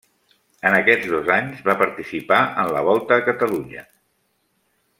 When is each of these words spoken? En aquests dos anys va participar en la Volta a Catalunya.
En 0.69 0.75
aquests 0.77 1.09
dos 1.11 1.29
anys 1.35 1.59
va 1.67 1.75
participar 1.81 2.39
en 2.63 2.73
la 2.77 2.83
Volta 2.89 3.21
a 3.21 3.27
Catalunya. 3.29 3.85